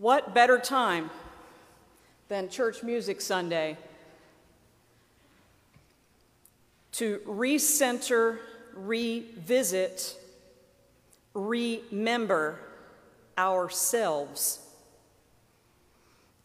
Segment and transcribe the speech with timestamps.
[0.00, 1.10] What better time
[2.28, 3.76] than Church Music Sunday
[6.92, 8.38] to recenter,
[8.72, 10.16] revisit,
[11.34, 12.58] remember
[13.36, 14.60] ourselves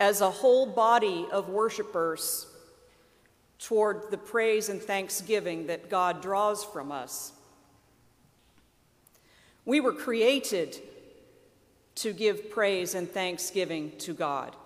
[0.00, 2.46] as a whole body of worshipers
[3.58, 7.32] toward the praise and thanksgiving that God draws from us.
[9.66, 10.80] We were created
[11.96, 14.56] to give praise and thanksgiving to God.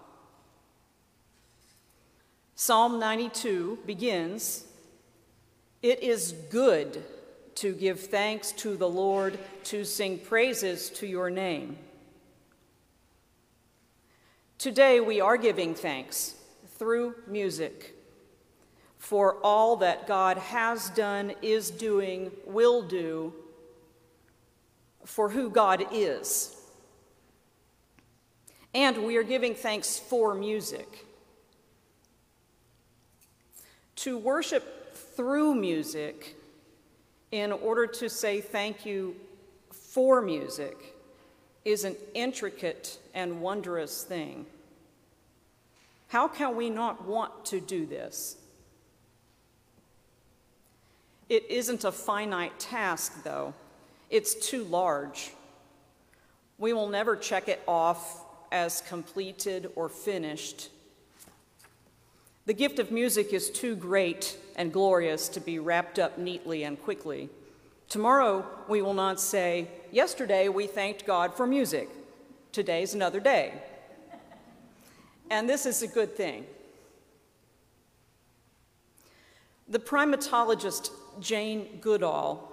[2.55, 4.65] Psalm 92 begins
[5.83, 7.03] It is good
[7.57, 11.79] to give thanks to the Lord, to sing praises to your name.
[14.59, 16.35] Today we are giving thanks
[16.79, 17.95] through music
[18.99, 23.33] for all that God has done, is doing, will do,
[25.05, 26.56] for who God is.
[28.77, 31.07] And we are giving thanks for music.
[33.97, 36.37] To worship through music
[37.33, 39.17] in order to say thank you
[39.71, 40.95] for music
[41.65, 44.45] is an intricate and wondrous thing.
[46.09, 48.37] How can we not want to do this?
[51.31, 53.55] It isn't a finite task, though.
[54.11, 55.31] It's too large.
[56.59, 60.71] We will never check it off as completed or finished.
[62.47, 66.81] The gift of music is too great and glorious to be wrapped up neatly and
[66.81, 67.29] quickly.
[67.89, 71.89] Tomorrow, we will not say, Yesterday we thanked God for music.
[72.53, 73.53] Today's another day.
[75.31, 76.47] And this is a good thing.
[79.69, 82.53] The primatologist Jane Goodall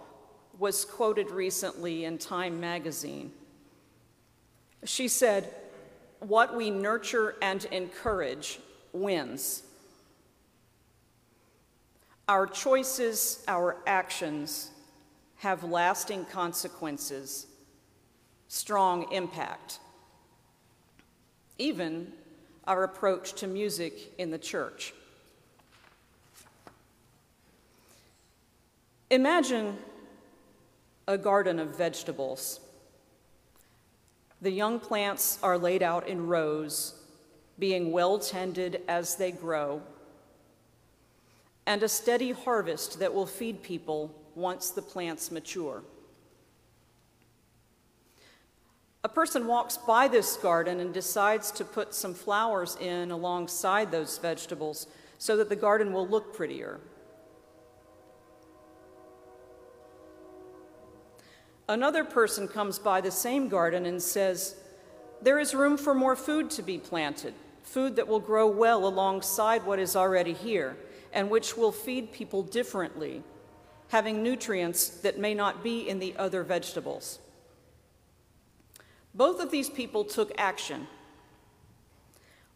[0.58, 3.32] was quoted recently in Time magazine.
[4.84, 5.54] She said,
[6.24, 8.60] What we nurture and encourage
[8.94, 9.64] wins.
[12.30, 14.72] Our choices, our actions
[15.38, 17.48] have lasting consequences,
[18.48, 19.80] strong impact.
[21.58, 22.14] Even
[22.66, 24.94] our approach to music in the church.
[29.10, 29.78] Imagine
[31.06, 32.62] a garden of vegetables.
[34.44, 36.96] The young plants are laid out in rows,
[37.58, 39.82] being well tended as they grow,
[41.66, 45.82] and a steady harvest that will feed people once the plants mature.
[49.06, 54.18] A person walks by this garden and decides to put some flowers in alongside those
[54.18, 54.88] vegetables
[55.20, 56.82] so that the garden will look prettier.
[61.68, 64.56] Another person comes by the same garden and says,
[65.22, 69.66] There is room for more food to be planted, food that will grow well alongside
[69.66, 70.76] what is already here,
[71.14, 73.24] and which will feed people differently,
[73.90, 77.20] having nutrients that may not be in the other vegetables.
[79.14, 80.88] Both of these people took action.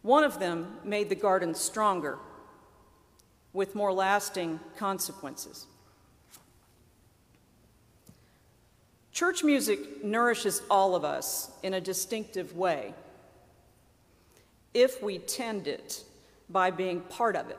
[0.02, 2.18] One of them made the garden stronger
[3.52, 5.66] with more lasting consequences.
[9.18, 12.94] Church music nourishes all of us in a distinctive way
[14.72, 16.04] if we tend it
[16.48, 17.58] by being part of it.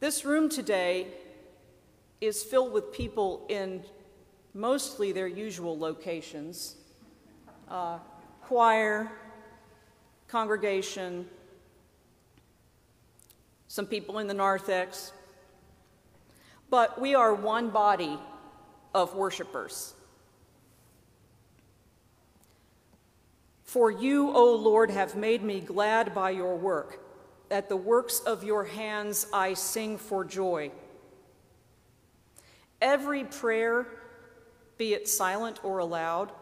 [0.00, 1.06] This room today
[2.20, 3.84] is filled with people in
[4.52, 6.74] mostly their usual locations
[7.68, 7.98] uh,
[8.42, 9.12] choir,
[10.26, 11.24] congregation,
[13.68, 15.12] some people in the narthex.
[16.70, 18.18] But we are one body
[18.94, 19.94] of worshipers.
[23.64, 27.00] For you, O Lord, have made me glad by your work.
[27.50, 30.70] At the works of your hands I sing for joy.
[32.80, 33.86] Every prayer
[34.78, 36.32] be it silent or aloud.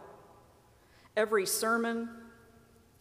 [1.16, 2.08] Every sermon,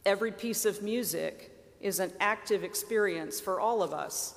[0.06, 4.36] every piece of music is an active experience for all of us.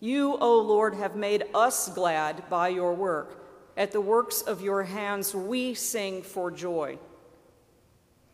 [0.00, 3.44] You, O Lord, have made us glad by your work.
[3.76, 6.98] At the works of your hands, we sing for joy.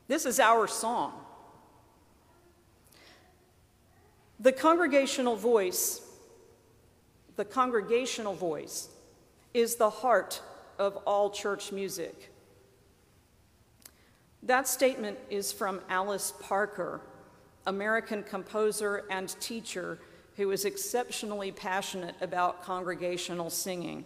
[0.09, 1.13] This is our song.
[4.41, 6.03] The congregational voice,
[7.37, 8.89] the congregational voice,
[9.55, 10.43] is the heart
[10.79, 12.31] of all church music.
[14.43, 17.01] That statement is from Alice Parker,
[17.67, 19.99] American composer and teacher
[20.37, 24.05] who is exceptionally passionate about congregational singing.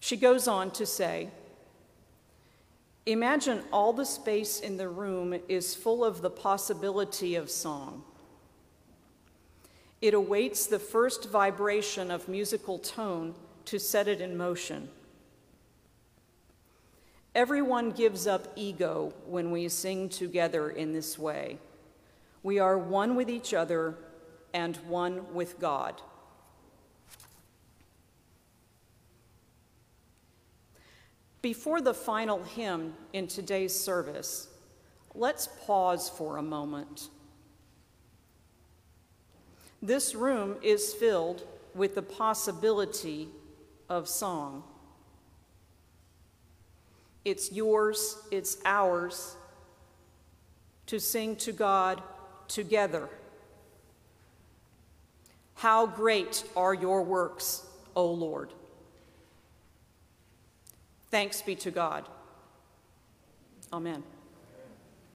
[0.00, 1.28] She goes on to say,
[3.04, 8.04] Imagine all the space in the room is full of the possibility of song.
[10.00, 13.34] It awaits the first vibration of musical tone
[13.64, 14.88] to set it in motion.
[17.34, 21.58] Everyone gives up ego when we sing together in this way.
[22.42, 23.96] We are one with each other
[24.54, 26.00] and one with God.
[31.40, 34.48] Before the final hymn in today's service,
[35.14, 37.08] let's pause for a moment.
[39.82, 41.42] This room is filled
[41.74, 43.28] with the possibility
[43.88, 44.62] of song.
[47.24, 49.34] It's yours, it's ours
[50.86, 52.02] to sing to God
[52.46, 53.08] together.
[55.62, 57.64] How great are your works,
[57.94, 58.52] O Lord!
[61.08, 62.08] Thanks be to God.
[63.72, 64.02] Amen.